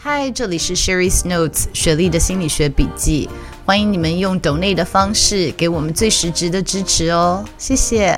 [0.00, 3.28] 嗨，这里是 Sherry's Notes 雪莉的心理学笔记。
[3.66, 8.16] 欢迎你们用 donate 的方式给我们最实质的支持哦，谢谢。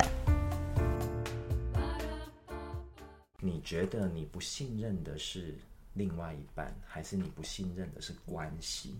[3.39, 5.55] 你觉得你不信任的是
[5.95, 8.93] 另外一半，还是你不信任的是关系？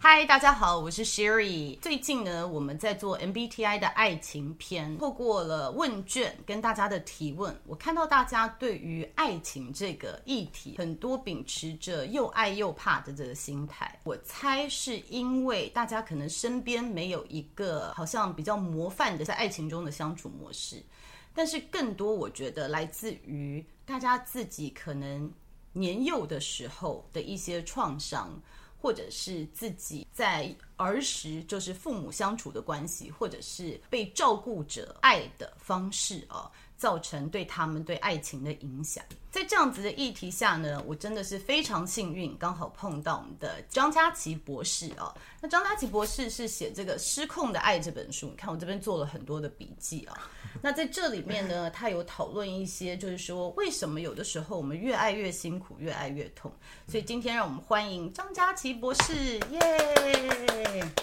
[0.00, 1.78] 嗨，大家好，我是 Sherry。
[1.80, 13.98] 最近呢，我们在做 MBTI 的爱情篇，透过了问卷跟大家的提问，我看到大家对于爱情这个议题，很多秉持着又爱又怕的这个心态。
[14.04, 20.80] 我猜是因为大家可能身边没有一个好像比较模范的在爱情中的相处模式，
[21.34, 25.30] 但是更多我觉得来自于大家自己可能
[25.72, 28.40] 年幼的时候的一些创伤。
[28.80, 39.04] 或者是自己在儿时就是父母相处的关系，或者是被照顾者爱的方式啊，造成对他们对爱情的影响。
[39.38, 45.14] 在这样子的议题下呢，我真的是非常幸运，刚好碰到我们的张佳琪博士哦。
[45.40, 50.28] 那张佳琪博士是写这个《失控的爱》这本书，你看我这边做了很多的笔记啊。
[50.60, 56.52] 那在这里面呢，他有讨论一些，就是说为什么有的时候我们越爱越辛苦，越爱越痛。
[56.88, 59.60] 所以今天让我们欢迎张佳琪博士，耶！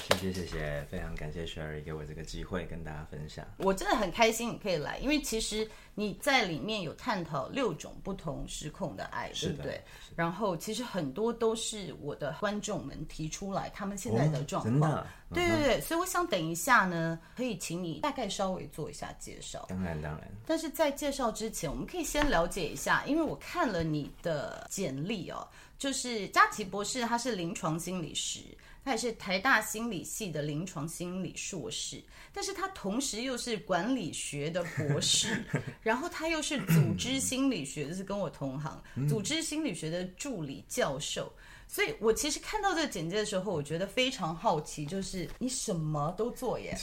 [0.09, 3.45] 谢谢谢谢，非常感谢 Sherry 给我这个机会跟大家分享。
[3.59, 9.81] 我真的很开心你可以来，因为其实你在里面有探讨六种不同失控的爱，对不对？
[10.15, 14.91] 然后其实很多都是我的观众们提出来他们现在的状况。
[14.91, 15.57] 哦，真的？
[15.57, 19.65] 对对对，所以我想等一下呢，可以请你大概稍微做一下介绍。
[19.69, 20.29] 当然当然。
[20.45, 28.39] 但是在介绍之前，我们可以先了解一下，因为我看了你的简历哦，就是佳琪博士，他是临床心理师，
[28.85, 31.99] 他也是台大心理系的临床心理硕士，
[32.31, 35.43] 但是他同时又是管理学的博士，
[35.81, 38.79] 然后他又是组织心理学，就是跟我同行，
[39.09, 41.33] 组织心理学的助理教授。
[41.67, 46.77] 所以我其实看到这个简介的时候，我觉得非常好奇，就是你什么都做耶。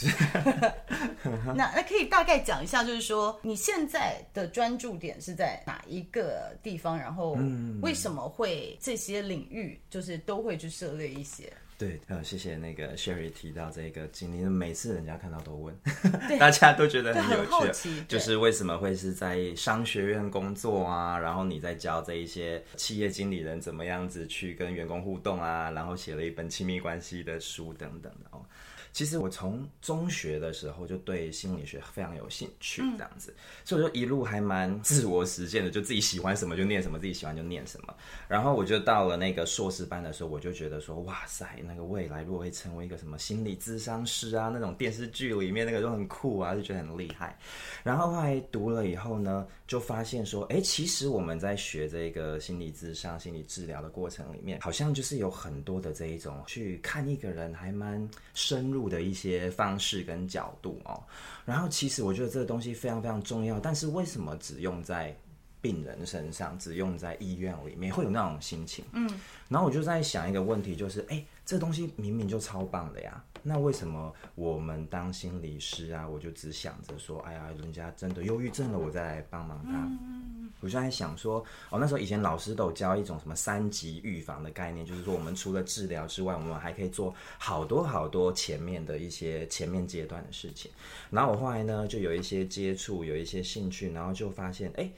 [1.55, 6.99] 那那可以大概讲一下，就是说你现在的专注点是在哪一个地方？
[6.99, 7.39] 然后
[7.81, 11.53] 为什么会这些领域就是都会去涉猎一些？
[11.83, 15.77] 对，呃，谢谢那个 Sherry 提到这个经历，每次人家看到都问，
[16.39, 21.19] 大家都觉得很有趣，就是为什么会是在商学院工作啊？
[21.19, 25.73] 然后你在教这一些企业经理人怎么样子去跟员工互动啊？
[25.73, 28.47] 然后写了一本亲密关系的书等等的哦。
[28.93, 37.95] 其实我从中学的时候就对心理学非常有兴趣，这样子，所以我就一路还蛮自我实践的，就自己喜欢什么就念什么，自己喜欢就念什么。
[38.29, 47.39] 然后我就到了那个硕士班的时候，我就觉得说，哇塞，那个未来如果会成为一个什么心理咨商师啊，那种电视剧里面那个都很酷啊，就觉得很厉害。
[47.83, 61.03] 然后后来读了以后呢，就发现说，哎，其实我们在学这个心理咨商、心理治疗的过程里面，好像就是有很多的这一种去看一个人还蛮深入的一些方式跟角度哦，
[61.45, 65.17] 然后其实我觉得这个东西非常非常重要，但是为什么只用在
[65.61, 68.85] 病人身上，只用在医院里面，会有那种心情？
[68.93, 69.09] 嗯，
[69.49, 73.23] 然后我就在想一个问题，就是哎，这东西明明就超棒的呀。
[73.45, 79.73] 那为什么我们当心理师啊，我就只想着说，哎呀，人家真的忧郁症了，我再来帮忙他。
[79.73, 80.22] 嗯、
[80.63, 90.71] 我就在想说，哦，那时候以前老师都有教一种什么三级预防的概念，就是说我们除了治疗之外，我们还可以做好多好多前面的一些前面阶段的事情。
[91.11, 94.89] 然后我后来呢，就有一些接触，有一些兴趣，然后就发现，哎，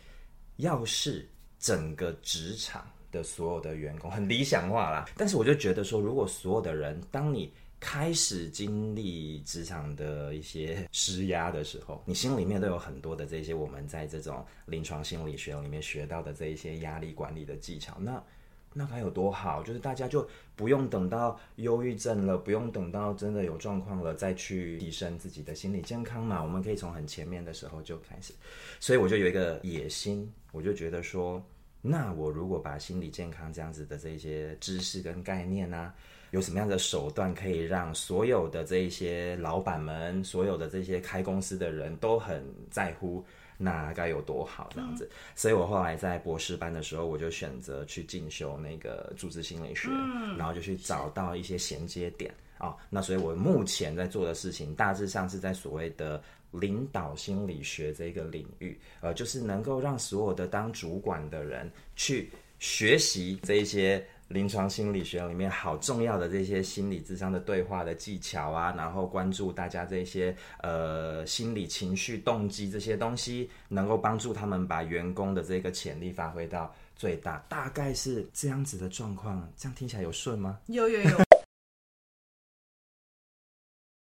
[0.56, 1.26] 要是
[1.58, 7.50] 整个职场的所有的员工很理想化啦，但是我就觉得说，如果所有的人，当你
[7.84, 17.94] 开始经历职场的一些施压的时候，你心里面都有很多的这些我们在这种临床心理学里面学到的这一些压力管理的技巧。
[18.00, 18.24] 那
[18.72, 19.62] 那该有多好？
[19.62, 20.26] 就是大家就
[20.56, 26.42] 不用等到忧郁症了，不用等到真的有状况了再去提升自己的心理健康嘛。
[26.42, 28.32] 我们可以从很前面的时候就开始。
[28.80, 31.44] 所以我就有一个野心，我就觉得说，
[31.82, 35.92] 那我如果把心理健康这样子的这些知识跟概念呢、
[36.34, 43.24] 有什么样的手段可以让所有的这一些老板们、所有的这些开公司的人都很在乎，
[43.56, 45.04] 那该有多好这样子。
[45.12, 52.76] 嗯、所以我后来在博士班的时候，我就选择去进修那个组织心理学，嗯、然后就去找到一些衔接点啊、哦。
[52.90, 56.20] 那所以我目前在做的事情，大致上是在所谓的。
[56.56, 79.46] 领导心理学这个领域，呃，就是能够让所有的当主管的人去学习这一些临床心理学里面好重要的这些心理智商的对话的技巧啊，然后关注大家这些呃心理情绪动机这些东西，能够帮助他们把员工的这个潜力发挥到最大，大概是这样子的状况。
[79.56, 80.58] 这样听起来有顺吗？
[80.66, 81.22] 有有有，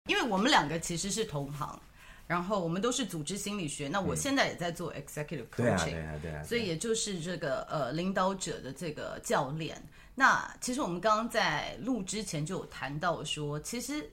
[0.08, 1.80] 因为我们两个其实是同行。
[2.26, 9.80] 然后我们都是组织心理学，那我现在也在做 executive coaching，、嗯、对啊对啊对啊，所以也就是这个呃领导者的这个教练。
[10.16, 14.08] 那其实我们刚刚在录之前就有谈到说，其实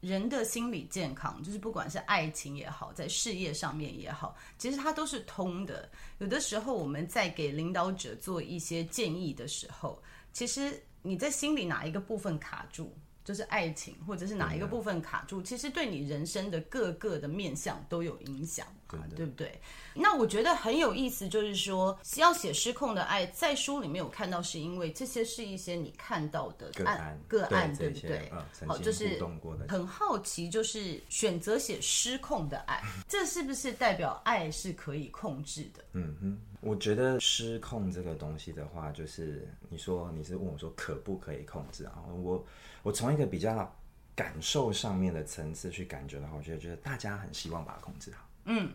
[0.00, 5.88] 人的心理健康，就是不管是爱情也好，在事业上面也好，其实它都是通的。
[6.18, 10.02] 有的时候我们在给领导者做一些建议的时候，
[10.32, 12.92] 其实你在心里哪一个部分卡住？
[13.26, 19.60] 就是爱情，或者是哪一个部分卡住，其实对你人生的各个的面相都有影响，对，对不对？
[19.96, 28.30] 那我觉得很有意思，就是说要写失控的爱，在书里面有看到，是因为这些是一些你看到的个案，个案对，对不对？
[28.64, 29.20] 好，就是
[29.66, 35.82] 很好奇，就是选择写失控的爱，这是不是代表爱是可以控制的？
[35.94, 42.04] 嗯哼，我觉得失控这个东西的话，就是你说你是问我说可不可以控制啊？
[42.22, 42.40] 我。
[42.86, 43.76] 我从一个比较
[44.14, 48.24] 感受上面的层次去感觉的话，我觉得觉得大家很希望把它控制好。
[48.44, 48.72] 嗯，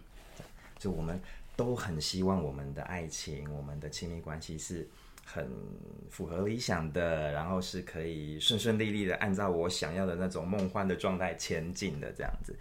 [0.78, 1.18] 就我们
[1.56, 4.86] 都很希望我们的爱情、我们的亲密关系是
[5.24, 5.50] 很
[6.10, 12.54] 符合理想的，然后是可以顺顺利利的按照我想要的那种梦幻的状态前进的这样子。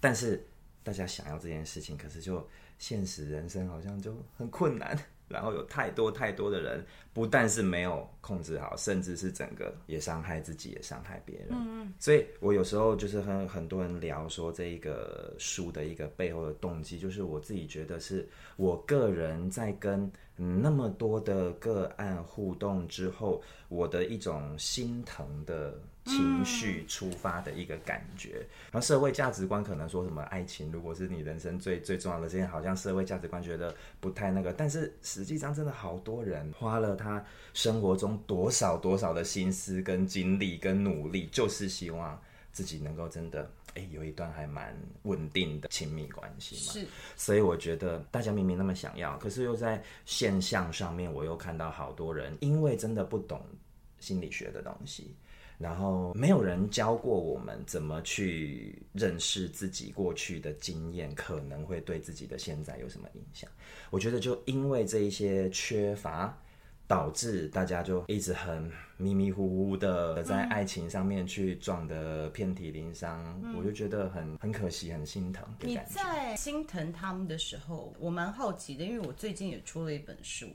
[0.00, 0.44] 但是
[0.82, 2.44] 大家想要这件事情，可是就
[2.80, 4.98] 现实人生好像就很困难。
[5.28, 11.48] 然后有太多太多的人，不但是没有控制好，甚至是整个也伤害自己，也伤害别人。
[11.50, 25.74] 嗯，所以我有时候就是和很多人聊说，这一个书的一个背后的动机，就是我自己觉得是我个人在跟那么多的个案互动之后，我的一种心疼的。
[26.06, 28.38] 情绪出发的一个感觉，
[28.70, 37.22] 然后社会价值观可能说什么爱情，如果是你人生最最重要的事情，好像社会价值观觉得不太那个，但是实际上真的好多人花了他
[37.52, 42.18] 生活中多少多少的心思跟精力跟努力，就是希望
[42.52, 46.72] 自己能够真的哎有一段还蛮稳定的亲密关系嘛。
[46.72, 46.86] 是，
[47.16, 53.44] 所以我觉得大家明明那么想要，可是又在现象上面，我又看到好多人因为真的不懂
[53.98, 55.16] 心理学的东西。
[55.58, 63.50] 然后没有人教过我们怎么去认识自己过去的经验，可能会对自己的现在有什么影响？
[63.90, 66.38] 我觉得就因为这一些缺乏，
[66.86, 75.46] 导致大家就一直很迷迷糊糊的在爱情上面去撞得遍体鳞伤，嗯、我就觉得很很可惜，很心疼。
[75.60, 80.48] 你在心疼他们的时候，我蛮好奇的，因为我最近也出了一本书。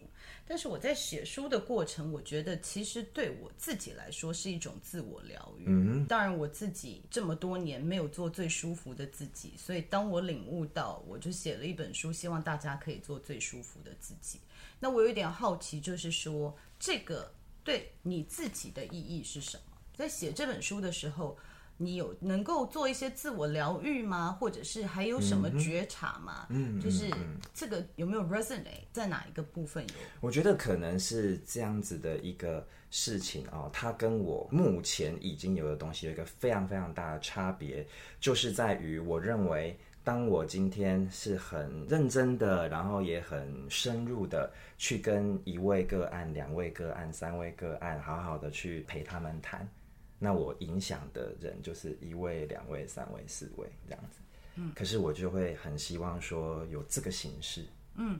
[0.47, 5.63] 但是我在写书的过程，我觉得其实对我自己来说是一种自我疗愈。
[5.67, 14.39] 嗯，当然我自己这么多年没有做最舒服的自己，所以当我领悟到，我就写了一本书，希望大家可以做最舒服的自己。
[14.81, 17.33] 那我有一点好奇，就是说这个
[17.63, 19.63] 对你自己的意义是什么？
[19.95, 21.37] 在写这本书的时候。
[21.77, 24.37] 你有能够做一些自我疗愈吗？
[24.39, 26.45] 或者是还有什么觉察吗？
[26.51, 27.09] 嗯，就是
[27.55, 29.95] 这个有没有 resonate 在哪一个部分有？
[30.19, 37.83] 我觉得可能是这样子的一个事情哦，它跟我目前已经有的东西有一个非常非常大的差别，
[38.19, 49.67] 就是在于我认为，当我今天是很认真的，然后也很深入的去跟一位个案、两位个案、三位个案，好好的去陪他们谈。
[50.17, 54.19] 那我影响的人就是一位、两位、三位、四位这样子，
[54.55, 57.65] 嗯，可是我就会很希望说有这个形式，
[57.95, 58.19] 嗯，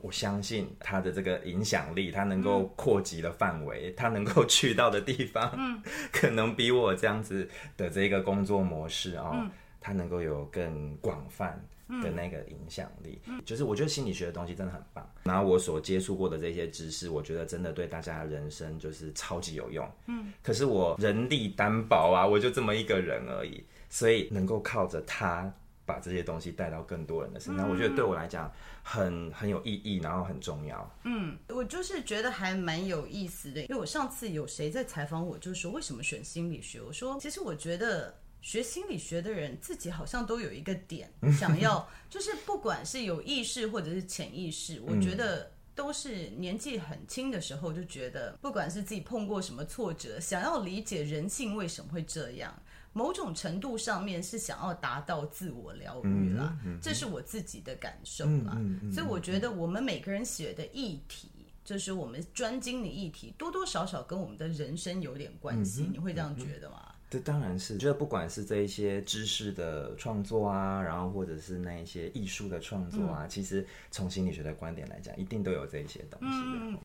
[0.00, 5.80] 我相信他的这个影响力，他能够扩及的范围，他能够去到的地方，嗯，
[6.12, 9.48] 可能比我这样子的这个工作模式啊，
[9.82, 11.62] 他能够有更广泛。
[12.00, 15.06] 的那个影响力，就是我觉得心理学的东西真的很棒。
[15.24, 19.86] 然后我所接触过的这些知识，我觉得真的对大家的人生就是超级有用。
[20.06, 25.52] 嗯，可是我人力单薄啊，我就这么一个人而已，所以能够靠着他。
[25.84, 27.68] 把这些东西带到更多人的身上。
[27.68, 28.50] 嗯、我觉得对我来讲
[28.84, 30.88] 很很有意义，然后很重要。
[31.02, 36.80] 嗯，我就是觉得还蛮有意思的，因为我上次有谁在采访我，就说为什么选心理学？
[36.80, 45.50] 我说其实我觉得学心理学的人自己好像都有一个点想要，就是不管是有意识或者是潜意识，我觉得。
[45.74, 52.54] 都是年纪很轻的时候就觉得，不管是自己碰过什么挫折，想要理解人性为什么会这样，
[52.92, 56.58] 某种程度上面是想要达到自我疗愈啦。
[56.62, 58.54] 嗯嗯嗯、这是我自己的感受啦。
[58.92, 61.30] 所以我觉得我们每个人写的议题，
[61.64, 65.88] 就是我们专精的议题，多多少少跟我们的人生有点关系。
[65.90, 66.91] 你会这样觉得吗？
[67.12, 76.44] 这当然是，觉得不管是这一些知识的创作啊，然后或者是那一些艺术的创作啊，嗯、其实从心理学的观点来讲，一定都有这一些东西的。
[76.56, 76.78] 嗯、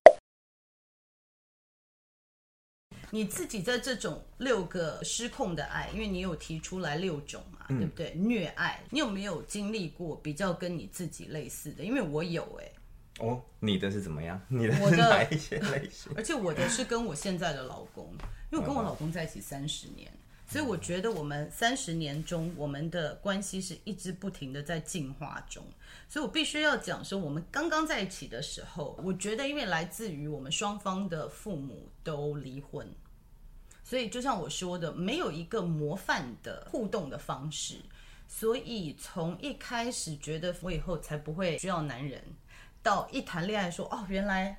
[3.10, 8.13] 你自己在这种六个失控的爱，因为你有提出来六种嘛，嗯、对不对？
[8.15, 11.86] 虐爱，你有没有经历过比较跟你自己类似的？
[11.86, 13.25] 因为我有哎、欸。
[13.25, 14.41] 哦，你的是怎么样？
[14.50, 16.12] 你的是哪一些类型？
[16.17, 18.13] 而且我的是跟我现在的老公，
[18.50, 20.12] 因为我跟我老公在一起三十年，
[20.48, 25.63] 所以我觉得我们三十年中，我们的关系是一直不停的在进化中。
[26.08, 32.88] 所以我必须要讲说，我们刚刚在一起的时候，我觉得因为来自于我们双方的父母都离婚，
[33.84, 37.75] 所以就像我说的，没有一个模范的互动的方式，
[38.30, 42.24] 所以从一开始觉得我以后才不会需要男人。
[42.82, 44.58] 到一谈恋爱说哦，原来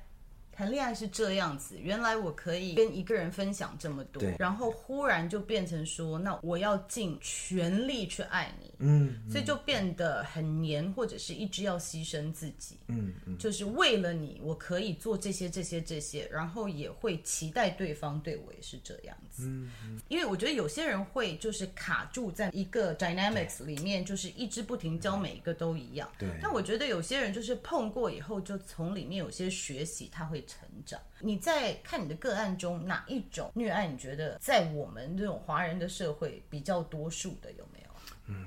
[0.59, 8.69] 谈恋爱是这样子，原来我可以跟一个人分享这么多，然后忽然就变成说，那我要尽全力去爱你。
[8.81, 30.99] 嗯，所以就变得很黏，或者是一直要牺牲自己，嗯嗯，就是为了你，我可以做这些这些这些，然后也会期待对方对我也是这样子，嗯嗯，因为我觉得有些人会就是卡住在一个 dynamics 里面，就是一直不停教每一个都一样，对，但我觉得有些人就是碰过以后，就从里面有些学习，他会成长。
[31.19, 37.89] 你在看你的个案中，哪一种虐爱，你觉得在我们这种华人的社会比较多数的有没有？
[38.25, 38.45] 嗯。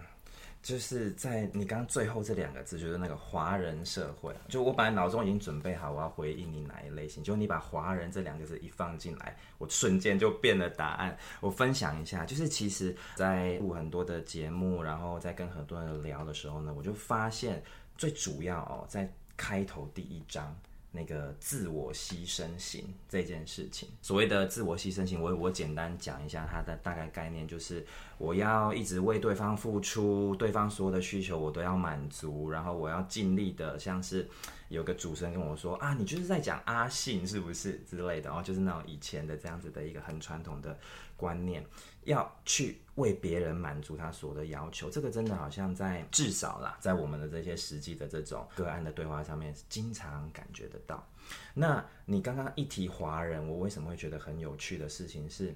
[0.63, 4.33] 就是在你刚刚最后这两个字，就是那个华人社会。
[4.49, 11.19] 就我本来脑中已经准备好我要回应你哪一类型，就你把华人这两个字一放进来，我瞬间就变了答案。
[11.41, 17.61] 我分享一下，就是其实，在录很多的节目，然后在跟很多人聊的时候呢，我就发现
[17.99, 20.57] 最主要哦，在开头第一章。
[20.95, 27.85] 那个自我牺牲型这件事情，所谓的自我牺牲型，我我简单讲一下它的大概概念，就是
[28.19, 34.29] 我要一直为对方付出，对方所有的需求我都要满足，然后我要尽力的，像是
[34.69, 40.79] 有个主持人跟我说啊，你就是在讲阿信是不是之类的，然后就是那种以前的这样子的一个很传统的
[41.17, 41.65] 观念。
[42.05, 51.07] 要去为别人满足他所有的要求，这个真的好像在至少啦，在我们的这些实际的这种个案的对话上面，经常感觉得到。
[51.55, 55.55] 那你刚刚一提华人，我为什么会觉得很有趣的事情是，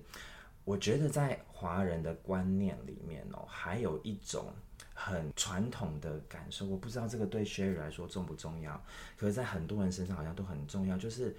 [0.65, 4.53] 我觉得在华人的观念里面哦，还有一种
[4.95, 8.81] 很传统的感受，我不知道这个对 Sherry 来说重不重要，
[9.17, 11.37] 可是在很多人身上好像都很重要，就是。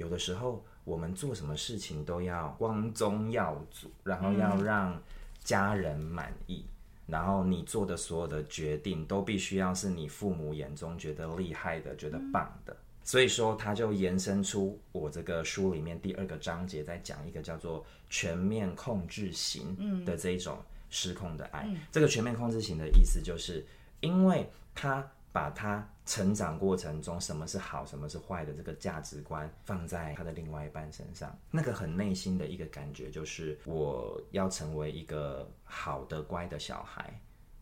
[0.00, 4.98] 有的时候，我们做什么事情都要光宗耀祖，然后要让
[5.44, 6.64] 家人满意，
[7.06, 12.72] 嗯、然后你做的所有的决定都必须要是你父母眼中觉得厉害的、觉得棒的。
[12.72, 20.56] 嗯、所以说，他就延伸出我这个书里面第二个章节，在讲一个叫做全面控制型的这一种
[20.88, 21.66] 失控的爱。
[21.68, 23.62] 嗯、这个全面控制型的意思就是，
[24.00, 25.06] 因为他。
[25.32, 37.12] 把他成长过程中什么是好，什么是坏的这个价值观放在他的另外一半身上，那个很内心的一个感觉就是我要成为一个好的乖的小孩。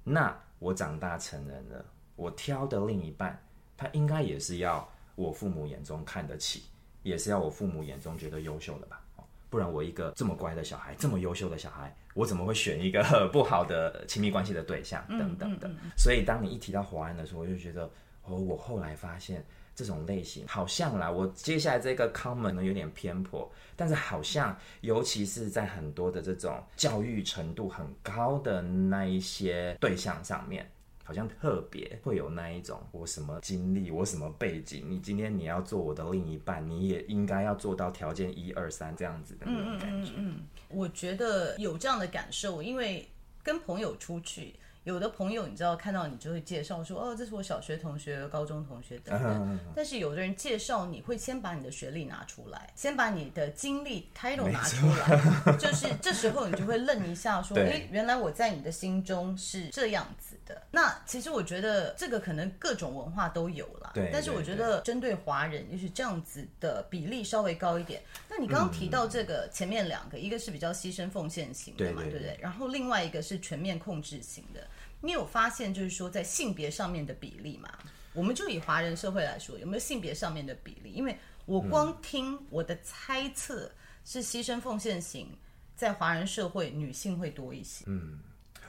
[0.03, 1.85] 那我长大成人了，
[2.17, 3.39] 我挑的另一半，
[3.77, 6.65] 他应该也是要我父母眼中看得起，
[7.03, 9.03] 也是要我父母眼中觉得优秀的吧？
[9.51, 11.95] 不然我一个这么乖的小孩，这么优秀的小孩。
[12.19, 13.01] 我怎么会选一个
[13.33, 15.05] 不好的亲密关系的对象？
[15.09, 15.71] 等等的。
[15.97, 17.89] 所以当你一提到华安的时候，我就觉得，
[18.25, 21.09] 哦，我后来发现这种类型好像啦。
[21.09, 30.69] 我接下来这个 comment 呢有点偏颇，但是好像，尤其是在很多的这种教育程度很高的那一些对象上面。
[31.09, 40.13] 好像特别会有那一种，我什么经历，我什么背景，你今天你要做我的另一半，你也应该要做到条件一二三这样子的那种感觉。
[40.13, 43.09] 嗯，嗯，嗯，嗯，我觉得有这样的感受，因为
[43.43, 44.55] 跟朋友出去。
[44.85, 49.59] 有的朋友你知道看到你就会介绍说，哦，这是我小学同学、高中同学等等。
[49.59, 49.59] Uh.
[49.75, 60.28] 但是有的人介绍你会先把你的学历拿出来，先把你的经历 title 拿出来，就是这时候你就会愣一下，说，哎，原来我在你的心中是这样子。
[60.71, 64.11] 那其实我觉得这个可能各种文化都有啦，对。
[64.13, 68.03] 但是我觉得针对华人，就是这样子的比例稍微高一点。
[68.29, 72.39] 那你刚刚提到这个前面两个，嗯、一个是比较牺牲奉献型的嘛，对，不对？
[72.41, 74.67] 然后另外一个是全面控制型的。
[75.01, 77.69] 你有发现就是说在性别上面的比例吗？
[78.15, 80.93] 我们就以华人社会来说，有没有性别上面的比例？
[80.93, 83.71] 因为我光听我的猜测
[84.05, 85.29] 是牺牲奉献型，
[85.77, 87.85] 在华人社会女性会多一些。
[87.87, 88.19] 嗯。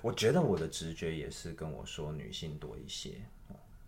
[0.01, 3.11] 我觉得我的直觉也是跟我说女性多一些，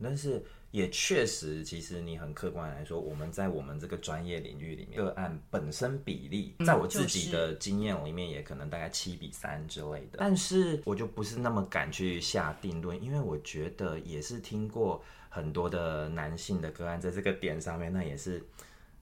[0.01, 10.17] 但是也确实，其实你很客观来说，我们在我们这个专业领域里面，个案本身比例，在我自己的经验里面，也可能大概七比三之类的。
[10.17, 18.43] 但是我就不是那么敢去下定论，因为我觉得也是听过很多的男性的个案，在这个点上面，那也是。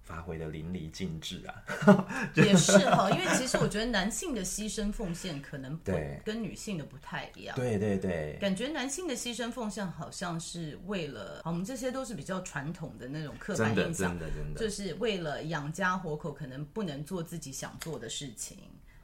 [0.09, 5.91] 发挥的淋漓尽致啊， 也是哈，因为其实我觉得男性的牺牲奉献可能不
[6.25, 14.43] 跟女性的不太一样，对对对，感觉男性的牺牲奉献好像是为了，好，我们这些都是比较传统的那种刻板印象，真的真的。
[14.43, 18.57] 真的，就是为了养家活口，可能不能做自己想做的事情，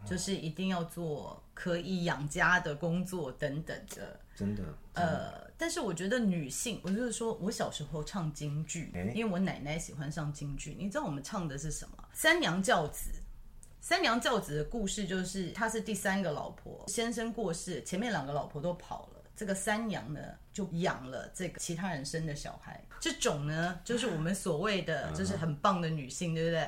[0.09, 4.63] 就是一定要做可以养家的工作等等的，真的，
[4.93, 5.45] 呃。
[5.57, 10.75] 但是我觉得女性，我就是说我小时候唱京剧，因为我奶奶喜欢上京剧。
[10.77, 12.03] 你知道我们唱的是什么？
[12.11, 13.09] 三娘教子。
[13.79, 20.19] 三娘教子的故事就是，她是第三个老婆，先生过世，前面两个老婆都跑了，这个三娘呢
[20.51, 22.83] 就养了这个其他人生的小孩。
[22.99, 26.67] 这种呢，就是我们所谓的，就是很棒的女性，对不对？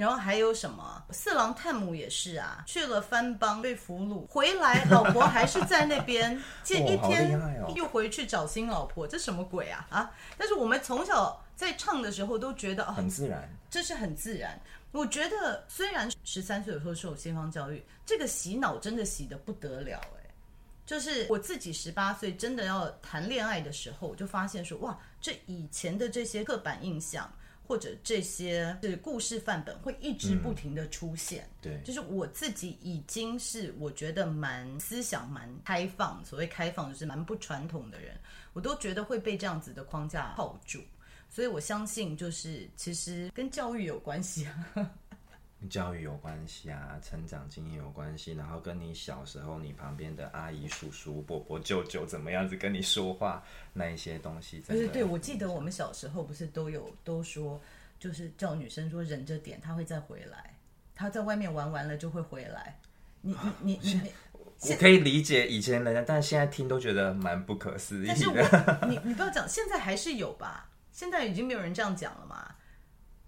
[0.00, 1.04] 然后还有什么？
[1.10, 7.38] 四郎探母也是啊，去了番邦被俘虏，回来老婆还是在那边， 见一天
[7.76, 10.10] 又回去找新老婆，这什么鬼啊啊！
[10.38, 14.58] 但是我们从小在唱的时候都觉得很自然，这是很自然。
[14.92, 20.30] 我觉得虽然十三岁的时候受西方教育，这个洗脑真的洗得不得了哎，
[20.86, 27.30] 就是我自己十八岁真的要谈恋爱的时候，我就发现说哇，这以前的这些刻板印象。
[27.70, 38.18] 或者这些是故事范本会一直不停的出现，嗯、对，就是我自己已经是我觉得蛮思想蛮开放，所谓开放就是蛮不传统的人，
[38.54, 40.80] 我都觉得会被这样子的框架套住，
[41.28, 44.90] 所以我相信就是其实跟教育有关系啊。
[45.68, 53.42] 教育有关系啊，成长经验有关系，然后跟你小时候你旁边的阿姨、叔叔、伯伯、舅舅怎么样子跟你说话，
[53.72, 54.60] 那一些东西。
[54.66, 57.60] 对对对，我记得我们小时候不是都有都说，
[57.98, 60.56] 就是叫女生说忍着点，她会再回来，
[60.94, 62.78] 她在外面玩完了就会回来。
[63.20, 64.12] 你你你你，
[64.70, 68.08] 我可以理解以前人家，但是现在听都觉得蛮不可思议的。
[68.08, 70.70] 但是我你你不要讲，现在还是有吧？
[70.90, 72.54] 现在已经没有人这样讲了嘛？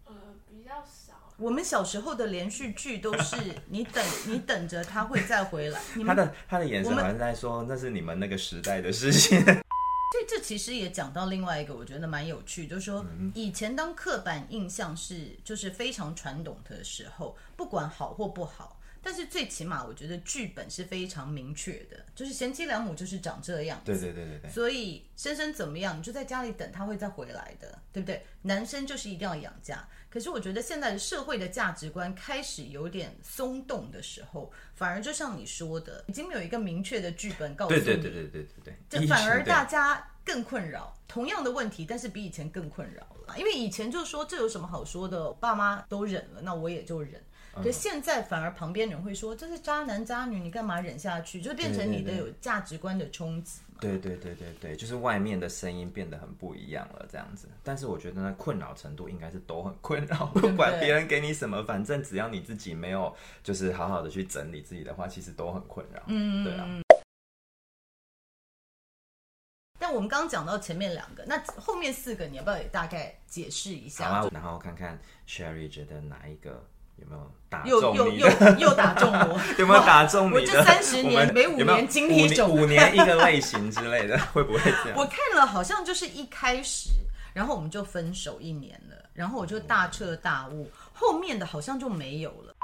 [0.07, 0.15] 呃，
[0.49, 1.13] 比较少。
[1.37, 3.37] 我们小时候的连续剧都是
[3.69, 5.81] 你等你等着他会再回来。
[6.07, 9.43] 他的他的眼神好像在说那是你们那个时代的事情。
[9.45, 18.79] 这这其实也讲到另外一个我觉得蛮有趣，就是说以前当刻板印象是就是非常传统的时候，不管好或不好。
[19.05, 23.87] 但是最起码，我觉得剧本是非常明确的，就是贤妻良母就是长这样子。
[23.87, 24.49] 对对对对对。
[24.49, 28.25] 所以先生怎么样，你就在家里等，他会再回来的，对不对？
[28.43, 29.85] 男生就是一定要养家。
[30.13, 37.81] 可是我觉得现在的社会的价值观开始有点松动的时候，反而就像你说的，已经没有一个明确的剧本告诉你。
[37.81, 39.01] 对对对对对对对。
[39.01, 43.39] 就反而大家更困扰，同样的问题，但是比以前更困扰了。
[43.39, 47.19] 因为以前就说这有什么好说的，爸妈都忍了，那我也就忍。
[47.63, 51.41] 可现在反而旁边人会说，这是渣男渣女，你干嘛忍下去？
[51.41, 53.72] 就变成你的有价值观的冲击嘛。
[53.83, 57.49] 对对对对对，就是外面的声音变得很不一样了，这样子。
[57.65, 66.01] 但是我觉得呢，困扰程度应该是都很困扰， 不管别人给你什么，反正只要你自己没有就是好好的去整理自己的话，其实都很困扰。
[66.07, 66.69] 嗯，对啊。
[69.81, 74.09] 但我们刚刚讲到前面两个，那后面四个你要不要也大概解释一下？
[74.09, 76.65] 好啊，然后看看 Sherry 觉得哪一个。
[77.07, 77.97] 有没有打中你？
[77.99, 79.41] 又又又又打中我？
[79.59, 80.35] 有没有打中你？
[80.35, 84.97] 我这三十年每五年经历一种五年一个类型之类的， 会不会这样？
[84.97, 86.91] 我看了好像就是一开始，
[87.35, 92.55] 然后我们就分手一年了，然后我就大彻大悟，后面的好像就没有了。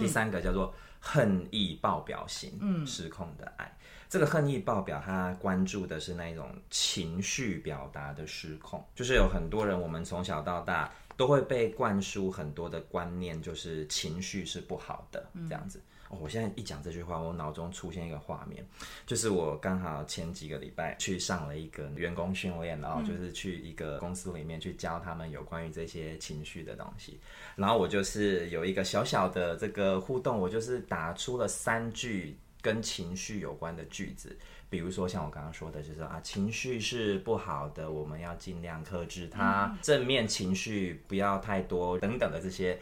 [0.00, 3.76] 第三个叫做恨意爆表型，嗯，失控的爱。
[4.08, 10.88] 这个恨意爆表，他关注的是那种情绪表达的失控，就是有很多人，我们从小到大。
[11.16, 15.80] 都会被灌输很多的观念，就是情绪是不好的这样子。
[16.08, 18.64] 哦，我现在一讲这句话，我脑中出现一个画面，
[19.06, 27.18] 就是我刚好前几个礼拜去上了一个员工训练，然后就是去一个公司里面去教他们有关于这些情绪的东西。
[27.56, 42.78] 然后我就是有一个小小的这个互动，我就是打出了三句跟情绪有关的句子，比如说像我刚刚说的，就是啊，情绪是不好的，我们要尽量克制它，正面情绪不要太多，等等的这些。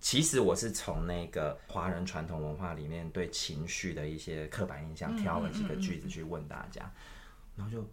[0.00, 6.90] 其实我是从那个华人传统文化里面对情绪的一些刻板印象挑了几个句子去问大家，
[7.54, 7.86] 然后就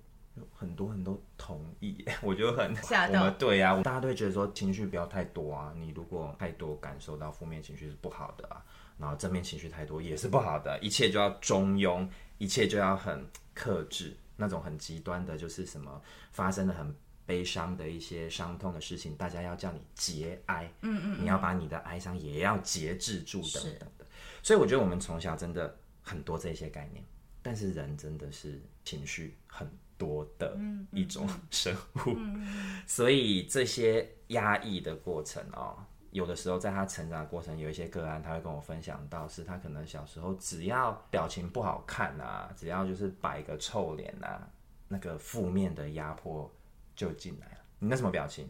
[0.52, 3.30] 很多人都同意， 我就很吓到。
[3.30, 8.66] 对啊，大家都会觉得说情绪不要太多啊，你如果太多感受到负面情绪是不好的啊，
[8.98, 12.08] 然后正面情绪太多也是不好的，一切就要中庸，
[12.40, 13.24] 一切就要很
[13.54, 16.96] 克制，那种很极端的，就是什么发生的很。
[17.30, 24.08] 悲伤的一些伤痛的事情，大家要叫你节哀，嗯，嗯嗯，你要把你的哀伤也要节制住，等等的。
[24.42, 27.06] 所以我觉得我们从小真的很多这些概念，
[27.44, 30.58] 但是人真的是情绪很多的
[30.92, 35.78] 一种生物，嗯嗯嗯，所以这些压抑的过程哦，
[36.12, 44.48] 有的时候在他成长的过程，有一些个案他会跟我分享到，是他可能小时候只要表情不好看啊，只要就是摆个臭脸啊，
[44.88, 46.52] 那个负面的压迫。
[46.96, 48.46] 就进来了，你那什么表情？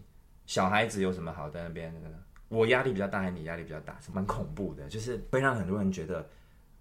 [0.47, 1.93] 小孩子有什么好在那边？
[1.93, 2.15] 那个
[2.47, 3.95] 我压力比较大，还是你压力比较大？
[4.01, 6.27] 是蛮恐怖的，就是会让很多人觉得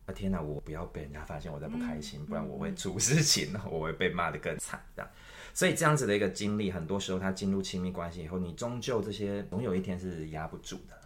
[0.06, 4.82] 啊，天哪，我不要被人家发现我在不开心，不然我会出事情， 我会被骂得更惨。
[4.96, 5.10] 这样，
[5.52, 10.98] 所以这样子的一个经历，很多时候他进入亲密关系以后，你终究这些总有一天是压不住的。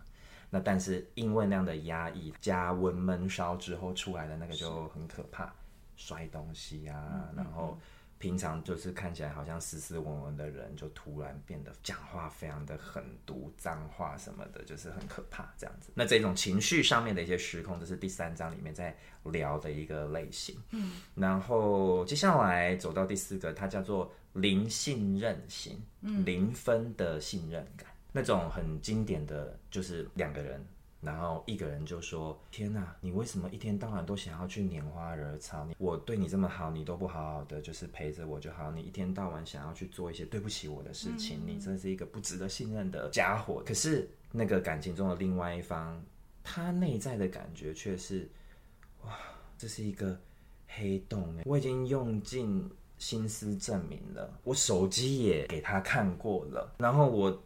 [0.50, 5.52] 那但是因为那样的压抑加温闷烧之后出来的那个就很可怕，
[5.96, 7.78] 摔东西啊，然后。
[8.18, 15.90] 平常就是看起来好像斯斯文文的人，就突然变得讲话非常的狠毒、脏话什么的，就是很可怕这样子。
[15.96, 20.56] 那这种情绪上面的一些失控，这是第三章里面在聊的一个类型。
[20.70, 25.80] 嗯，然后接下来走到第四个，它叫做零信任型，
[26.24, 27.86] 零分的信任感。
[28.12, 30.64] 那种很经典的就是两个人。
[31.00, 35.64] 然后一个人就说：“天哪，你为什么一天到晚都想要去拈花惹草？
[35.64, 38.70] 你我对你这么好，你都不好好的，就是陪着我就好。
[38.70, 43.60] 你一天到晚想要去做一些对不起我的事情，嗯、你真是一个不值得信任的家伙。
[43.66, 46.00] 可是那个感情中的另外一方，
[46.44, 48.30] 他内在的感觉却是：
[49.04, 49.18] 哇，
[49.58, 50.16] 这是一个
[50.68, 51.34] 黑洞。
[51.44, 52.70] 我已经用尽
[53.02, 57.42] 心思证明了，我手机也给他看过了，然后我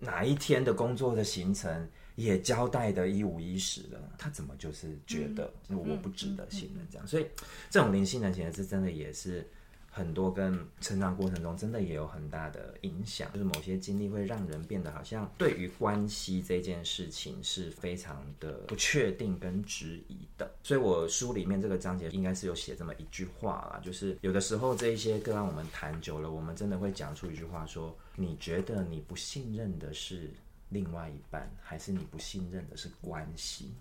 [0.00, 7.06] 哪一天的工作的行程。”也交代的一五一十了，他怎么就是觉得我不值得信任这样？
[7.06, 7.26] 所以
[7.70, 9.48] 这种灵性的其实是真的也是
[9.90, 20.50] 很多跟成长过程中真的也有很大的影响，就是某些经历会让人变得好像对于关系这件事情是非常的不确定跟质疑的。
[20.62, 30.30] 所以我书里面这个章节应该是有写这么一句话啦，就是有的时候这一些个案我们谈久了，我们真的会讲出一句话说：你觉得你不信任的是？
[30.72, 33.72] 另外一半，还是你不信任的是关系，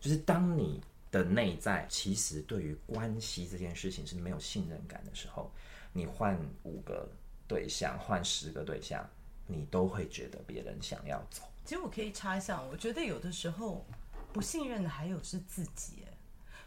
[0.00, 0.80] 就是当你
[1.14, 5.48] 的内在其实对于关系这件事情是没有信任感的时候，
[5.92, 7.08] 你换五个
[7.46, 9.08] 对象，换十个对象，
[9.46, 11.44] 你都会觉得别人想要走。
[11.64, 13.86] 其实我可以插一下，我觉得有的时候
[14.32, 16.04] 不信任的还有是自己。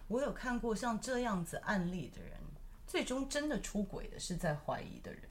[0.07, 2.31] 我有看过像这样子案例的人，
[2.88, 5.23] 最终真的出轨的是在怀疑的人。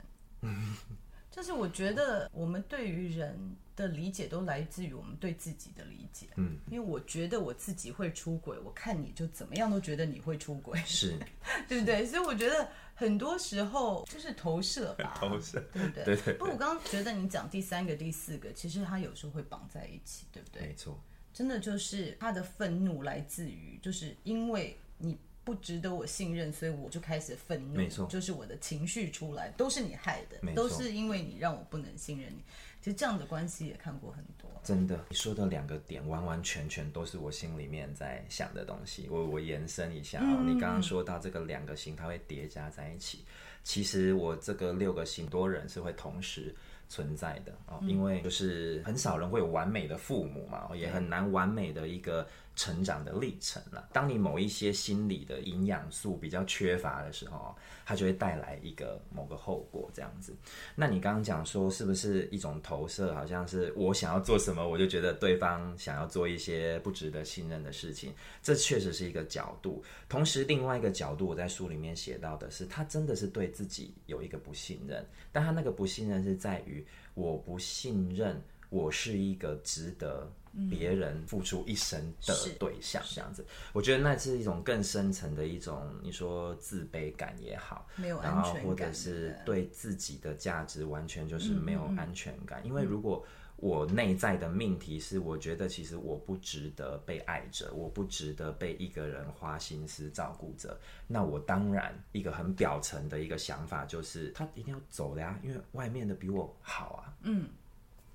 [1.37, 1.39] 嗯。
[1.39, 3.39] 就是我觉得我们对于人
[3.77, 11.15] 的理解都来自于我们对自己的理解，嗯，因为我觉得我自己会出轨，我看你就怎么样都觉得你会出轨，是，
[11.69, 12.07] 对不对？
[12.07, 16.05] 所以我觉得很多时候就是投射吧， 投射，对不对？
[16.05, 16.35] 对对。
[16.35, 20.63] 不过我刚刚觉得你讲第三个、第四个，其实他有时候会绑在一起，对不对？
[20.63, 20.99] 没错，
[21.35, 25.19] 真的就是他的愤怒来自于，就是因为你。
[25.47, 27.77] 不值得我信任，所以我就开始愤怒。
[27.77, 32.43] 没错，就是我的情绪出来，都是你害的，都是因为你让我不能信任你。
[32.83, 34.51] 其实这样的关系也看过很多。
[34.65, 39.07] 真的，你说的两个点完完全全都是我心里面在想的东西。
[39.09, 43.25] 我我延伸一下啊、哦，嗯、你刚刚说到这个两个星，它会叠加在一起。
[43.63, 46.53] 其实我这个六个星多人是会同时
[46.89, 52.27] 存在的哦，因为就是很少人会有完美的父母嘛，也很难完美的一个。
[52.57, 53.91] 成长的历程了。
[53.93, 60.35] 当你某一些心理的营养素比较缺乏的时候，它就会带来一个某个后果这样子。
[60.75, 63.15] 那你刚刚讲说是不是一种投射？
[63.15, 68.13] 好像是我想要做什么，我就觉得对方想要做一些不值得信任的事情。
[68.43, 69.85] 这确实是一个角度。
[70.09, 80.31] 同时，另外一个角度，我在书里面写到的是，他真的是对自己有一个不信任，但他那个不信任是在于我不信任我是一个值得
[80.71, 93.25] 别人付出一生的对象，这样子，我觉得那是一种更深层的一种，你说自卑感也好，没有安全感，或者是对自己的价值完全就是没有安全感，因为如果。
[93.59, 100.79] 我内在的命题是，我觉得其实我不值得被爱着，我不值得被一个人花心思照顾着。
[101.07, 107.17] 那我当然一个很表层的一个想法就是，他一定要走的呀，因为外面的比我好啊。
[107.23, 107.49] 嗯。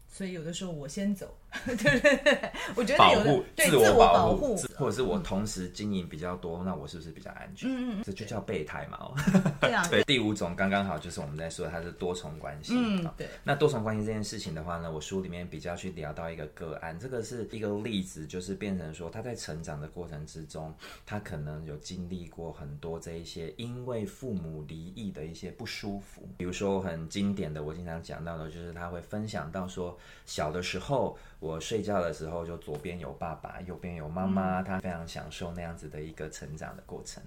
[0.07, 7.69] 所以有的时候我先走， 对对对，我觉得保护自我保护，护或者是我同时经营比较多，嗯、那我是不是比较安全？
[7.69, 9.11] 嗯嗯，这就叫备胎嘛。
[9.59, 9.85] 对啊。
[9.91, 12.73] 对，第五种刚刚好就是我们在说它是多重关系。
[12.75, 13.27] 嗯，对。
[13.43, 20.73] 那多重关系这件事情的话呢，我书里面比较去聊到一个个案，这个是一个例子，就是变成说他在成长的过程之中，
[21.05, 29.97] 他可能有经历过很多这一些因为父母离异的一些不舒服，比如说很经典的，我经常讲到的就是他会分享到说。
[30.25, 37.21] 小的时候，我睡觉的时候就左边有爸爸，右边有妈妈，他非常享受那样子的一个成长的过程。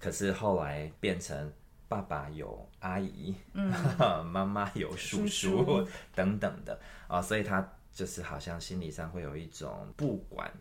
[0.00, 1.52] 可是后来变成
[1.86, 3.70] 爸爸有阿姨，嗯，
[4.26, 10.52] 妈妈有叔叔，叔叔 等等的啊，所以他就是好像心理上会有一种，不管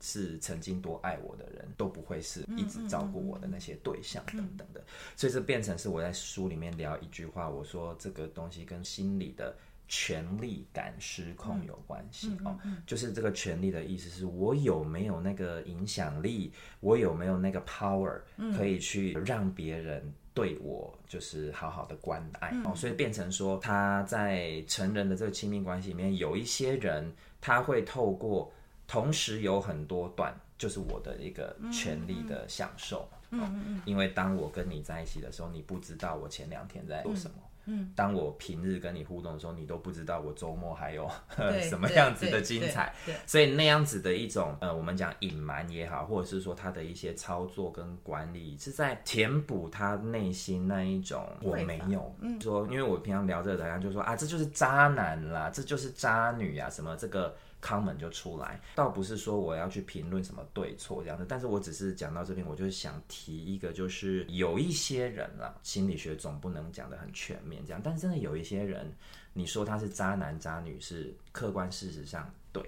[0.00, 4.82] 是曾经多爱我的人，都不会是一直照顾我的那些对象等等的。
[5.14, 9.54] 所以这变成是我在书里面聊一句话，我说这个东西跟心理的。
[9.88, 18.20] 权力感失控有关系哦，就是这个权力的意思是我有没有那个影响力，我有没有那个 power
[18.56, 28.52] 可以去让别人对我就是好好的关爱哦，所以变成说他在成人的这个亲密关系里面，有一些人他会透过
[28.88, 37.36] 同时有很多段，就是我的一个权力的享受，嗯，因为当我跟你在一起的时候，你不知道我前两天在做什么。
[37.66, 41.10] 嗯，当我平日跟你互动的时候，你都不知道我周末还有
[41.68, 42.94] 什么样子的精彩，
[43.26, 57.34] 所以那样子的一种呃，我们讲隐瞒也好，或者是说他的一些操作跟管理，是在填补他内心那一种我没有，嗯，说因为我平常聊这个，人家就说啊，这就是渣男啦，这就是渣女啊，什么这个。
[57.66, 68.92] Comment 就出来，倒不是说我要去评论什么对错这样的，但是我只是讲到这边，我就是想提一个，就是有一些人啊，心理学总不能讲的很全面这样，但是真的有一些人，
[69.32, 72.62] 你说他是渣男渣女是客观事实上对，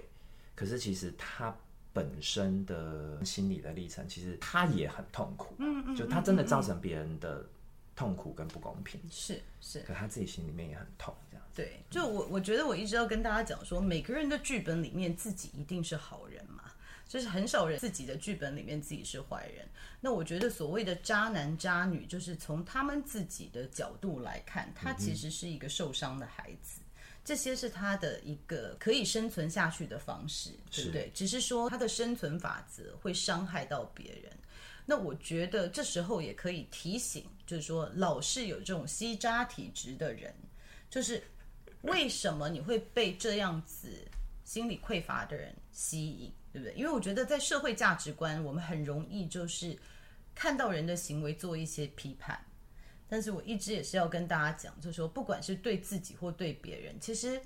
[0.53, 1.55] 可是其实他
[1.93, 7.43] 本身的心理的历程，其实他也很痛苦，嗯嗯，就他真的造成别人的
[7.99, 11.13] 痛苦跟不公平，是是，可他自己心里面也很痛。
[11.29, 16.71] 这样对，就我我觉得我一直要跟大家讲说，每个人的剧本里面自己一定是好人嘛，
[17.05, 19.67] 就是很少人自己的剧本里面自己是坏人。
[19.99, 26.79] 那我觉得所谓的渣男渣女，就是从他们自己的角度来看，他其实是一个受伤的孩子，
[27.25, 31.11] 这些是他的一个可以生存下去的方式，对不对？
[31.13, 34.31] 只是说他的生存法则会伤害到别人。
[34.89, 40.33] 那我觉得这时候也可以提醒，就是说老是有这种吸渣体质的人，
[40.89, 41.23] 就是。
[41.83, 44.05] 为什么你会被这样子
[44.43, 46.75] 心理匮乏的人吸引，对不对？
[46.75, 49.79] 因为我觉得在社会价值观，我们很容易就是
[50.35, 52.37] 看到人的行为做一些批判。
[53.07, 57.41] 但是我一直也是要跟大家讲，就是说，不管是对自己或对别人，其实。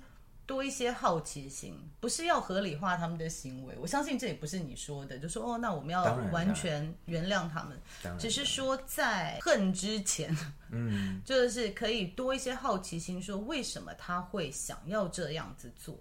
[0.46, 3.74] 多一些好奇心，不是要合理化他们的行为。
[3.80, 6.02] 我相信这也不是你说的，就说哦，那我们要
[6.32, 7.80] 完全原谅他们。
[8.18, 10.36] 只是说在恨之前，
[10.70, 15.98] 嗯， 就是可以多一些好奇心，说为什么他会想要这样子做？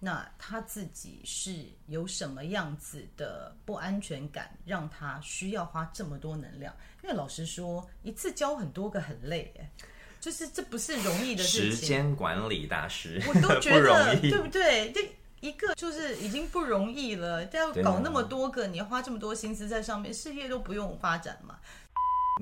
[0.00, 6.74] 那他自己是有什么样子的不安全感，让他需要花这么多能量？
[7.02, 9.70] 因为老实说，一次教很多个很累，哎。
[10.24, 14.90] 就是这不是容易的事情，时间管理大师，我都觉得对不对？
[14.90, 15.06] 这
[15.40, 21.56] 一个就是已经不容易了，要搞那么多个，你要花这么多心思在上面，事业都不用发展嘛。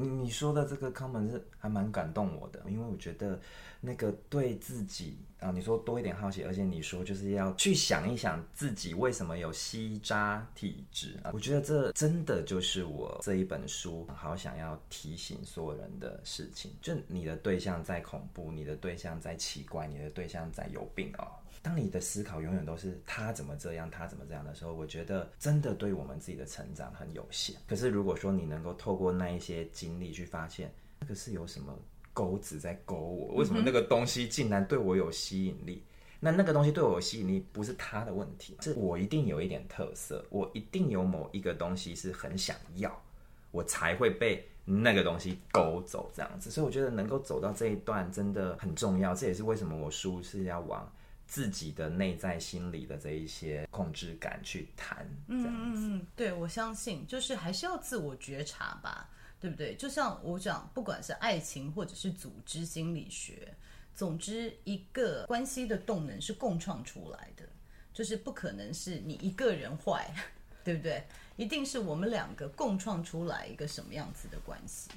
[0.00, 3.38] 你你说的这个 comment 是还蛮感动我的，因为我觉得
[3.80, 21.28] 那个对自己啊，你说多一点好奇，而且你说就是要去想一想自己为什么有吸渣体质啊，我觉得这真的就是我这一本书好想要提醒所有人的事情，就你的对象再恐怖，你的对象再奇怪，你的对象再有病哦。
[21.62, 27.54] 当你的思考永远都是他怎么这样，他怎么这样的时候，我觉得真的对我们自己的成长很有限。
[27.68, 31.78] 可是如果说你能够透过那一些经历去发现，那个是有什么
[32.12, 35.82] 钩子在勾我，为什么那个东西竟然对我有吸引力？
[36.18, 43.02] 那那个东西对我有吸引力，不是他的问题，是我一定有一点特色，我一定有某一个东西是很想要。
[43.50, 46.50] 我才会被那个东西勾走这样子。
[46.50, 50.90] 所以我觉得能够走到这一段真的很重要，这也是为什么我书是要往
[51.32, 55.08] 自己的内在心理的这一些控制感去谈。
[55.26, 55.86] 这样子。
[55.86, 59.08] 嗯嗯，对，我相信就是还是要自我觉察吧，
[59.40, 59.74] 对不对？
[59.76, 63.56] 就像我讲，不管是爱情或者是组织心理学，
[63.94, 67.48] 总之一个关系的动能是共创出来的。
[67.94, 70.14] 就是不可能是你一个人坏，
[70.62, 71.02] 对不对？
[71.36, 74.90] 一定是我们两个共创出来一个什么样子的关系。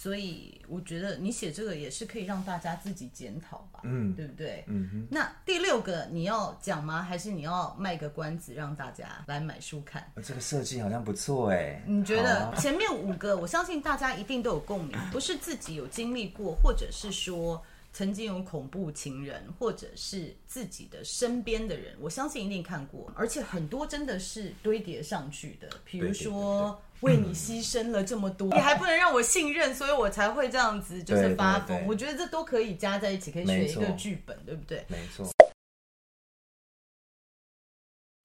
[0.00, 4.62] 所以我觉得你写这个也是可以让大家自己检讨吧，嗯，对不对？
[4.68, 5.08] 嗯哼。
[5.10, 7.02] 那第六个你要讲吗？
[7.02, 10.08] 还是你要卖个关子让大家来买书看？
[10.22, 11.82] 这个设计好像不错哎。
[11.84, 17.60] 你觉得前面五个，我相信大家一定都有共鸣，不是自己有经历过，或者是说。
[17.90, 25.68] 曾经有恐怖情人，或者是自己的身边的人，我相信一定看过，而且很多真的是堆叠上去的。
[25.86, 31.86] 比如说，为你牺牲了这么多， 你还不能让我信任，所以我才会这样子就是发疯。
[31.86, 34.84] 我觉得这都可以加在一起，可以写一个剧本，对不对？
[34.88, 35.28] 没错。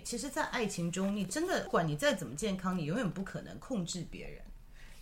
[0.03, 4.41] 其实，在爱情中，你真的不管你再怎么健康，你永远不可能控制别人。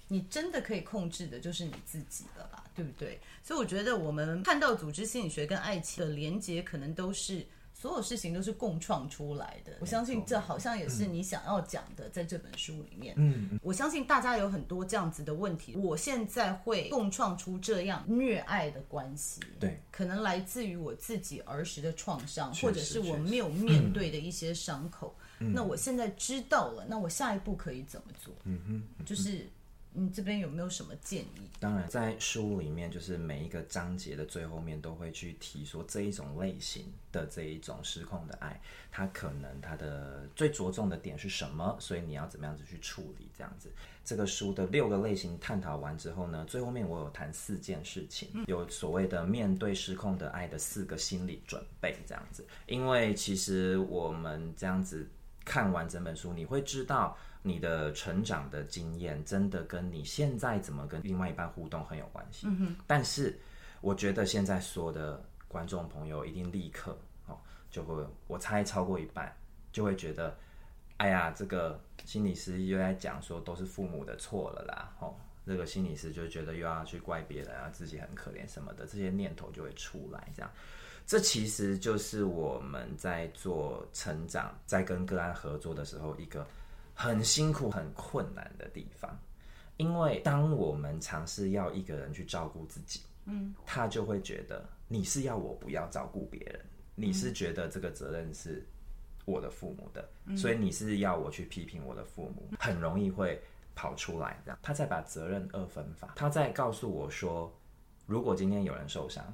[0.08, 3.18] 你真的可以控制的就是你自己了吧，对不对？
[3.42, 7.48] 所以我觉得我们看到组织心理学跟爱情的连接，可能都是
[7.82, 9.74] 所有事情都是共创出来的。
[9.80, 13.16] 我相信这好像也是你想要讲的，在这本书里面。
[13.18, 15.76] 嗯，我相信大家有很多这样子的问题。
[15.76, 25.16] 我现在会共创出这样虐爱的关系，对，可能来自于我自己儿时的创伤，或者是我没有面对的一些伤口。
[25.40, 28.32] 那我现在知道了，那我下一步可以怎么做？
[28.44, 29.50] 嗯哼，就是。
[29.94, 31.50] 你这边有没有什么建议？
[31.60, 41.76] 当然，在书里面，就是每一个章节的最后面都会去提说这一种类型的这一种失控的爱，它可能它的最着重的点是什么？
[41.80, 43.30] 所以你要怎么样子去处理？
[43.38, 43.70] 这样子，
[44.06, 52.48] 这个书的六个类型探讨完之后呢，最后面我有谈四件事情，有所谓的面对失控的爱的四个心理准备，这样子。
[52.66, 55.06] 因为其实我们这样子
[55.44, 57.18] 看完整本书，你会知道。
[57.44, 62.46] 你的成长的经验真的跟你现在怎么跟另外一半互动很有关系。
[62.48, 62.76] 嗯哼。
[62.86, 63.36] 但是
[63.82, 67.36] 我觉得现在所有的观众朋友一定立刻哦
[67.72, 69.36] 就会，我猜超过一半
[69.72, 70.38] 就会觉得，
[70.98, 74.94] 哎呀，这个心理师又在讲说都是父母的错了啦。
[75.00, 80.28] 哦，这个心理师就觉得又要去怪别人啊，自己很可怜什么的，这些念头就会出来。
[80.36, 80.52] 这样，
[81.08, 86.46] 这其实就是我们在做成长，在跟个案合作的时候一个。
[87.02, 89.20] 很辛苦、很困难的地方，
[89.78, 98.64] 因为当我们尝试要一个人去照顾自己，嗯，他就会觉得你是要我不要照顾别人，你是觉得这个责任是
[99.26, 103.42] 我的父母的，嗯，所以你是要我去批评我的父母，很容易会
[103.74, 104.60] 跑出来这样。
[104.62, 107.52] 他在把责任二分法，他在告诉我说，
[108.06, 109.26] 如果今天有人受伤，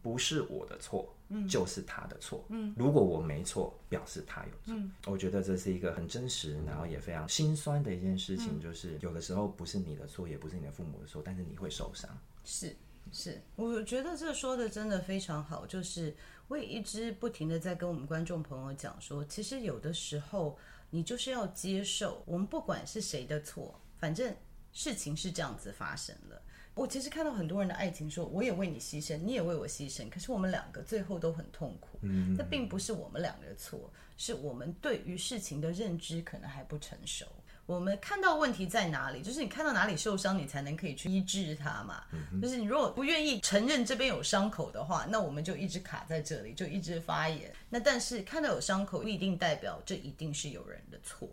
[0.00, 1.12] 不是我的错。
[1.28, 2.44] 嗯，就是他的错。
[2.50, 4.74] 嗯，如果我没错，表示他有错。
[4.74, 8.60] 嗯，我觉得这是一个很真实，然后也非常心酸的一件事情。
[8.60, 12.08] 就是有的时候不是你的错，也不是你的父母的错，但是你会受伤。
[12.44, 12.76] 是
[13.12, 15.66] 是，我觉得这说的真的非常好。
[15.66, 16.14] 就是
[16.48, 20.56] 我也一直不停的在跟我们观众朋友讲说，其实有的时候
[20.90, 24.34] 你就是要接受，我们不管是谁的错，反正
[24.72, 26.42] 事情是这样子发生了。
[26.76, 31.98] 我其实看到很多人的爱情，说我也为你牺牲，你也为我牺牲，可是我们两个最后都很痛苦。
[32.02, 37.24] 嗯，那并不是我们两个的错，是我们对于事情的认知可能还不成熟。
[37.64, 42.04] 我们看到问题在哪里，就是你看到哪里受伤，你才能可以去医治它嘛。
[42.12, 47.50] 嗯，就是你如果不愿意承认这边有伤口的话，那我们就一直卡在这里，就一直发炎。
[47.70, 51.26] 那但是看到有伤口，不一定代表这一定是有人的错，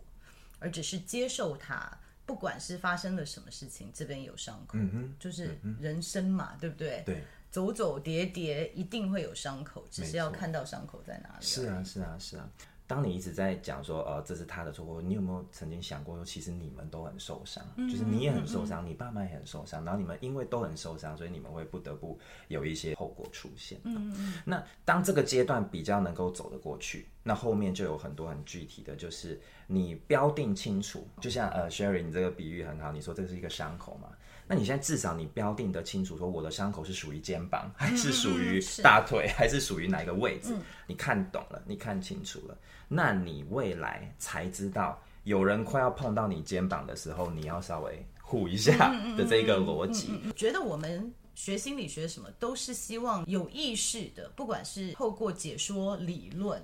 [0.60, 2.00] 而只是接受它。
[2.26, 4.78] 不管是发生了什么事情，这边有伤口，
[5.20, 7.04] 就是人生嘛，嗯、对不对？
[7.06, 11.46] 对，走走跌跌，一定会有伤口，只是要看到伤口在哪里。
[11.46, 12.50] 是啊，是啊，是啊。
[12.86, 22.20] 当你一直在讲说，呃，这是他的错，你有没有曾经想过说，其实你们都很受伤，嗯、就是你也很受伤，嗯、你爸妈也很受伤，然后你们因为都很受伤，所以你们会不得不
[22.50, 23.80] 有一些后果出现。
[23.86, 24.34] 嗯嗯。
[24.46, 34.10] 那当这个阶段比较能够走得过去，那后面就有很多很具体的就是你标定清楚，就像呃，Sherry，你这个比喻很好，你说这是一个伤口嘛。
[34.46, 40.54] 那你现在至少你标定的清楚，说我的伤口是属于肩膀，还是属于大腿，还是属于哪个位置？
[40.86, 50.12] 你看懂了，你看清楚了，那你未来才知道，有人快要碰到你肩膀的时候，你要稍微护一下的这个逻辑。
[50.36, 56.62] 觉得我们学心理学什么，都是希望有意识的，不管是透过解说理论，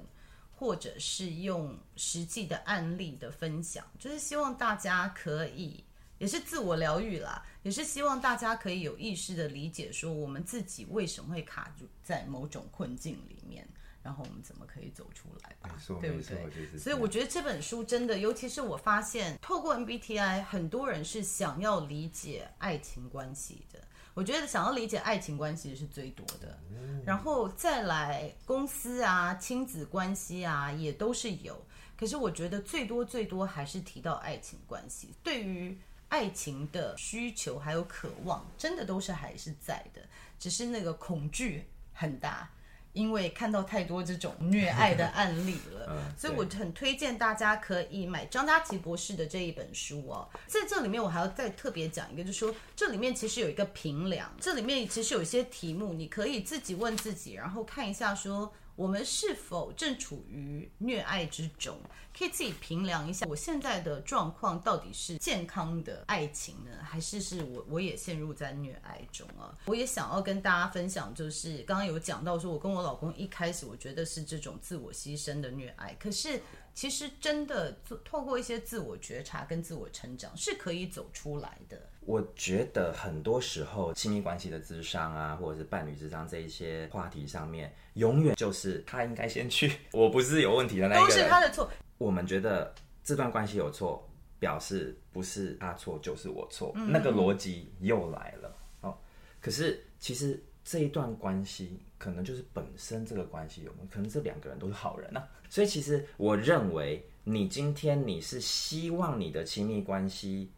[0.54, 5.82] 或者是用实际的案例的分享，就是希望大家可以。
[6.20, 13.68] 也是自我疗愈啦，也是希望大家可以有意识的理解，说我们自己为什么会卡住在某种困境里面，
[14.04, 15.76] 然后我们怎么可以走出来吧？
[16.02, 16.78] 对不对？
[16.78, 23.80] 所以我觉得这本书真的，尤其是我发现，透过 MBTI，很多人是想要理解爱情关系的。
[24.16, 26.60] 我觉得想要理解爱情关系是最多的，
[27.06, 31.58] 然后再来公司啊、亲子关系啊，也都是有。
[31.96, 35.14] 可是我觉得最多最多还是提到爱情关系。
[35.24, 35.78] 对于
[36.10, 40.02] 爱情的需求还有渴望，真的都是还是在的，
[40.38, 42.50] 只是那个恐惧很大。
[42.92, 50.28] 因为看到太多这种虐爱的案例了， 嗯、所以我很推荐大家可以买张嘉琪博士的这一本书哦。
[50.48, 58.52] 在这里面，我还要再特别讲一个，就是说这里面其实有一个评量，这里面其实有一些题目，你可以自己问自己，然后看一下说。
[58.80, 61.78] 我们是否正处于虐爱之中？
[62.18, 69.54] 可以自己评量一下，我现在的状况到底是健康的爱情呢，还是是我我也陷入在虐爱中啊？
[69.66, 76.42] 我也想要跟大家分享，就是刚刚有讲到说，我跟我老公一开始我觉得是这种自我牺牲的虐爱，可是。
[76.76, 81.90] 其实真的透过一些自我觉察跟自我成长是可以走出来的。
[82.10, 91.70] 我觉得很多时候亲密关系的智商啊，或者是伴侣智商这一些话题上面，永远就是他应该先去，我不是有问题的那一个人，都是他的错。
[92.00, 94.04] 我们觉得这段关系有错，
[94.40, 98.98] 表示不是他错就是我错，嗯、那个逻辑又来了哦。
[99.40, 101.80] 可是其实这一段关系。
[102.00, 105.28] 可能就是本身这个关系有，可能这两个人都是好人啊。
[105.50, 110.50] 所以其实我认为，你今天你是希望你的亲密关系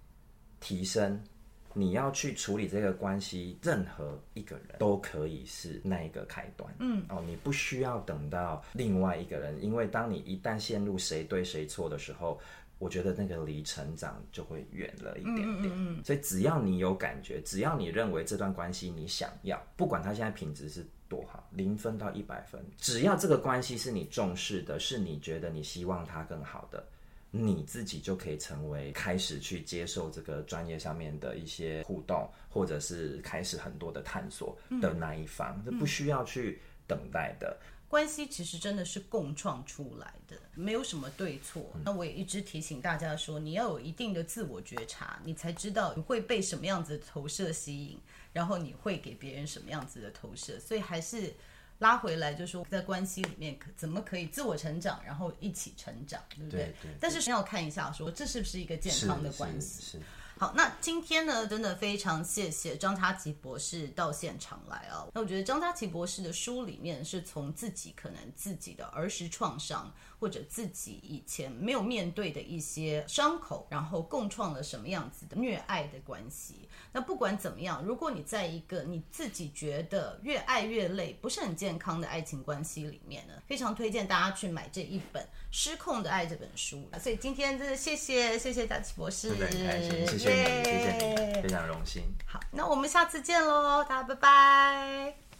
[0.59, 1.19] 提升，
[1.73, 6.73] 你要去处理这个关系，任何一个人都可以是那一个开端。
[6.79, 12.39] 嗯，哦，你不需要等到另外一个人，因为当你一旦陷入谁对谁错的时候。
[12.81, 26.83] 我觉得那个离成长就会远了一点点，嗯嗯嗯，所以只要你有感觉，只要你认为这段关系你想要，不管它现在品质是多好，零分到一百分，只要这个关系是你重视的，是你觉得你希望它更好的，
[27.31, 37.57] 你自己就可以成为开始去接受这个专业上面的一些互动，或者是开始很多的探索的那一方，这、嗯、不需要去等待的。
[37.87, 41.69] 关系其实真的是共创出来的，没有什么对错。
[41.83, 47.99] 那我也一直提醒大家说，你要有一定的自我觉察，你才知道你会被什么样子的投射吸引，
[48.31, 50.57] 然后你会给别人什么样子的投射。
[50.57, 51.33] 所以还是
[51.81, 56.59] 拉回来，就是说在关系里面可怎么可以自我成长，然后一起成长，对不对？
[56.59, 59.81] 对对对，但是先要看一下，说这是不是一个健康的关系。
[59.81, 60.03] 是是是
[60.37, 65.05] 好，那今天呢，真的非常谢谢张嘉琪博士到现场来啊。
[65.13, 76.69] 那我觉得张嘉琪博士的书里面是从自己可能自己的儿时创伤，或者自己以前没有面对的一些伤口，然后共创了什么样子的虐爱的关系。
[76.91, 86.87] 那不管怎么样，如果你在一个你自己觉得越爱越累、不是很健康的爱情关系里面呢，非常推荐大家去买这一本《失控的爱》这本书。
[87.01, 90.63] 所以今天真的谢谢谢谢佳琪博士，很开心，谢谢。
[90.63, 92.03] 谢谢你，非常荣幸。
[92.27, 95.30] 好，那我们下次见喽，大家拜拜。